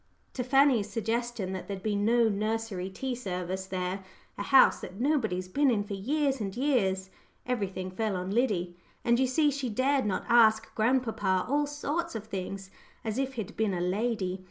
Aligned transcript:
to 0.33 0.43
Fanny's 0.43 0.89
suggestion 0.89 1.53
that 1.53 1.67
there'd 1.67 1.83
be 1.83 1.95
no 1.95 2.27
nursery 2.27 2.89
tea 2.89 3.13
service 3.13 3.67
there 3.67 4.03
"a 4.35 4.41
house 4.41 4.79
that 4.79 4.99
nobody's 4.99 5.47
been 5.47 5.69
in 5.69 5.83
for 5.83 5.93
years 5.93 6.41
and 6.41 6.57
years" 6.57 7.11
everything 7.45 7.91
fell 7.91 8.15
on 8.15 8.23
old 8.29 8.33
Liddy! 8.33 8.75
And 9.05 9.19
you 9.19 9.27
see 9.27 9.51
she 9.51 9.69
dared 9.69 10.07
not 10.07 10.27
go 10.27 10.33
asking 10.33 10.71
grandpapa 10.73 11.45
all 11.47 11.67
sorts 11.67 12.15
of 12.15 12.25
things, 12.25 12.71
as 13.05 13.19
if 13.19 13.33
he'd 13.35 13.55
been 13.55 13.75
a 13.75 13.79
lady. 13.79 14.39